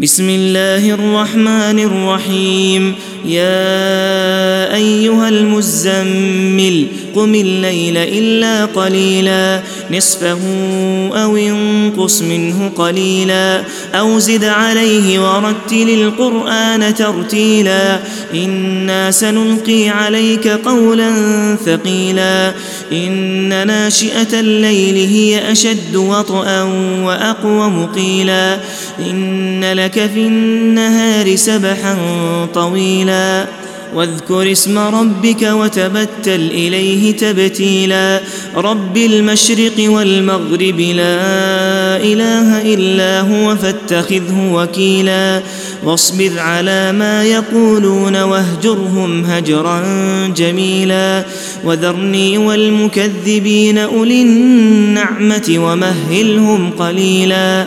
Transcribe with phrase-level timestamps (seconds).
[0.00, 2.94] بسم الله الرحمن الرحيم.
[3.26, 9.62] يا أيها المزمل قم الليل إلا قليلا.
[9.90, 10.38] نصفه
[11.14, 13.62] أو انقص منه قليلا
[13.94, 18.00] أو زد عليه ورتل القرآن ترتيلا
[18.34, 21.10] إنا سنلقي عليك قولا
[21.66, 22.52] ثقيلا
[22.92, 26.62] إن ناشئة الليل هي أشد وطئا
[27.02, 28.58] واقوم قيلا
[28.98, 31.96] إن لك في النهار سبحا
[32.54, 33.46] طويلا
[33.94, 38.20] واذكر اسم ربك وتبتل إليه تبتيلا.
[38.56, 45.42] رب المشرق والمغرب لا إله إلا هو فاتخذه وكيلا.
[45.84, 49.82] واصبر على ما يقولون واهجرهم هجرا
[50.36, 51.24] جميلا.
[51.64, 57.66] وذرني والمكذبين أولي النعمة ومهلهم قليلا.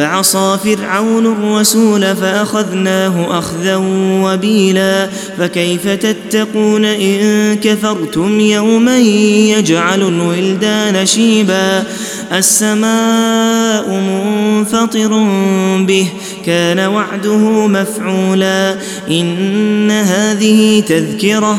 [0.00, 3.76] فعصى فرعون الرسول فأخذناه أخذا
[4.24, 11.84] وبيلا فكيف تتقون إن كفرتم يوما يجعل الولدان شيبا
[12.32, 15.08] السماء منفطر
[15.78, 16.08] به
[16.46, 18.76] كان وعده مفعولا
[19.10, 21.58] إن هذه تذكرة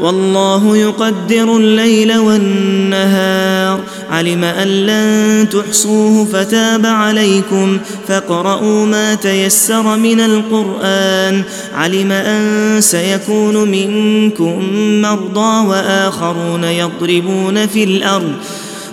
[0.00, 3.80] والله يقدر الليل والنهار.
[4.10, 7.78] علم أن لن تحصوه فتاب عليكم.
[8.08, 11.42] فاقرؤوا ما تيسر من القرآن.
[11.74, 14.68] علم أن سيكون منكم
[15.02, 18.32] مرضى وآخرون يضربون في الأرض.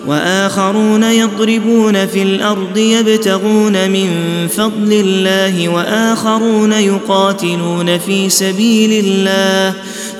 [0.07, 4.09] وآخرون يضربون في الأرض يبتغون من
[4.57, 9.73] فضل الله وآخرون يقاتلون في سبيل الله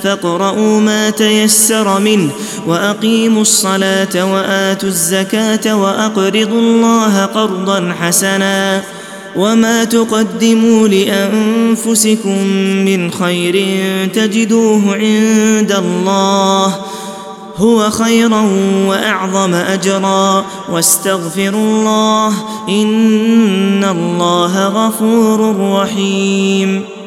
[0.03, 2.29] فاقرؤوا ما تيسر منه
[2.67, 8.83] وأقيموا الصلاة وآتوا الزكاة وأقرضوا الله قرضا حسنا
[9.35, 12.47] وما تقدموا لأنفسكم
[12.85, 13.65] من خير
[14.13, 16.75] تجدوه عند الله
[17.57, 18.41] هو خيرا
[18.87, 22.33] وأعظم أجرا واستغفروا الله
[22.69, 26.98] إن الله غفور رحيم